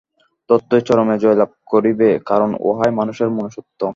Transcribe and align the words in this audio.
তত্ত্বই 0.49 0.81
চরমে 0.81 1.15
জয়লাভ 1.23 1.51
করিবে, 1.67 2.09
কারণ 2.25 2.49
উহাই 2.61 2.91
মানুষের 2.99 3.29
মনুষ্যত্ব। 3.37 3.81